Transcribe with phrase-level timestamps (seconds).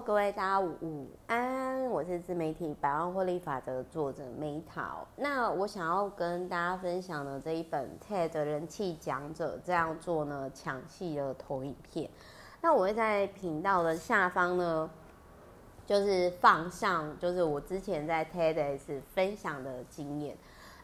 [0.00, 5.06] 各位大家午安，我是自媒体百万获利法则作者梅桃。
[5.16, 12.10] 那我想要跟大家分享的这一本 TED 人气讲者这样做呢，抢戏的投影片。
[12.62, 14.88] 那我会在频道的下方呢，
[15.84, 20.34] 就是放上就是我之前在 TEDx 分享的经验。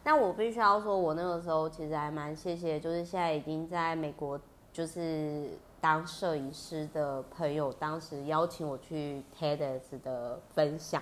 [0.03, 4.39] 那我必须要说，我那个时候其实还蛮谢谢，就是现在已经在美国
[4.71, 5.49] 就是。
[5.79, 11.01] 当摄影师的朋友当时邀请我去 TEDx 的分享。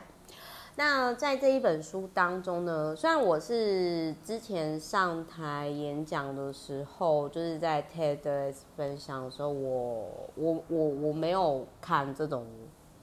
[0.77, 12.45] 那在这一本书当中呢，虽然我是之前上台演讲的时候，就是在 TEDx 分享的时候，我我我我没有看这种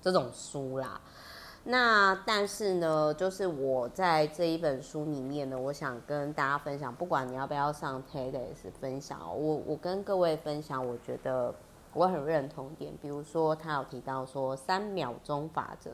[0.03, 1.01] 这种书啦。
[1.65, 11.55] 那但是呢，就是我在这一本书里面呢，我想跟大家分享，不管你要不要上 TEDx 分享，我我跟各位分享，我觉得。
[11.95, 15.91] 我很认同点，比如说他有提到说三秒钟法则，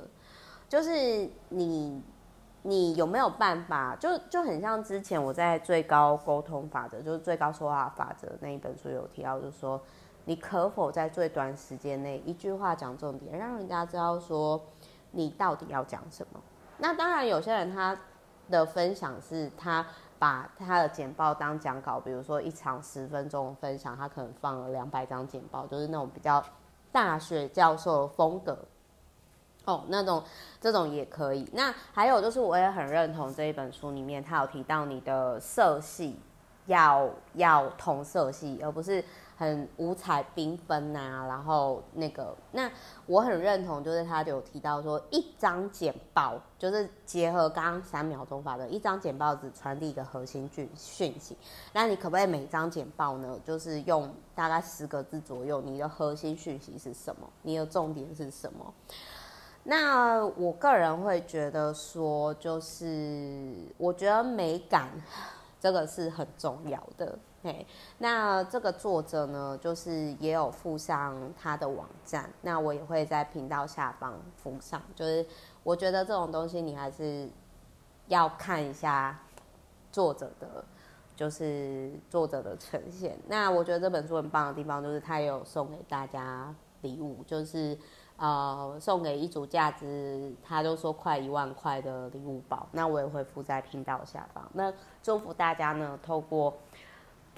[0.69, 2.01] 就是你
[2.63, 9.83] 你有没有办法，就就很像之前我在最高沟通法则，就是最高说话法则那一本书有提到，就是说
[10.25, 14.63] 你可否在最短时间内一句话讲重点，让人家知道说
[15.11, 16.41] 你到底要讲什么。
[16.79, 17.97] 那当然有些人他
[18.51, 19.85] 的分享是他。
[20.21, 26.45] 把他的简报当讲稿，比如说一场十分钟分享，他可能放了两百张简报，就是那种比较
[26.91, 28.59] 大学教授的风格。
[29.65, 30.21] 哦，那种
[30.61, 31.49] 这种也可以。
[31.53, 36.19] 那还有就是，我也很认同这一本书里面，他有提到你的色系
[36.69, 39.05] 要要同色系，而不是。
[39.39, 42.69] 很五彩缤纷呐，然后那个，那
[43.07, 51.39] 我很认同，就是他有提到说，一张简报就是结合刚刚三秒钟法则，一张简报只传递一个核心讯讯息，
[51.73, 57.31] 那你可不可以每张简报呢，就是用大概十个字左右，你的核心讯息是什么？
[57.43, 58.75] 你的重点是什么？
[59.63, 64.89] 那我个人会觉得说，就是我觉得美感
[65.61, 67.19] 这个是很重要的。
[67.41, 67.65] 嘿，
[67.99, 74.83] 那这个作者呢，就是也有附上他的网站，那我也会在频道下方附上。
[74.97, 75.25] 就是
[75.63, 77.29] 我觉得这种东西，你还是
[78.09, 79.17] 要看一下
[79.93, 80.65] 作者的，
[81.15, 83.17] 就是作者的呈现。
[83.29, 87.79] 那我觉得这本书很棒的地方，就是他也有送给大家礼物，就是
[88.19, 92.69] 呃送给一组价值，他就说快一万块的礼物包。
[92.73, 94.47] 那我也会附在频道下方。
[94.53, 94.71] 那
[95.03, 96.55] 祝福大家呢，透过。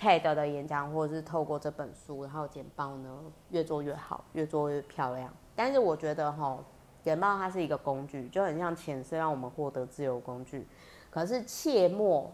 [0.02, 3.10] TED 的演讲，或者是透过这本书，然后简报呢，
[3.50, 5.30] 越做越好，越做越漂亮。
[5.54, 6.58] 但是我觉得哈，
[7.02, 10.66] 简报它是一个工具，就很像钱是让我们获得自由工具，
[11.10, 12.32] 可是切莫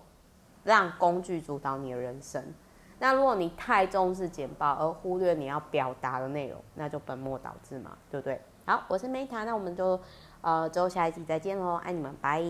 [0.62, 2.40] 让工具主导你的人生。
[2.98, 8.40] 那如果你太重视简报，而忽略你要表达的内容，那就本末倒置嘛，对不对？
[8.64, 10.00] 好，我是 Meta，那我们就
[10.40, 12.42] 呃，之后下一集再见喽，爱你们，拜。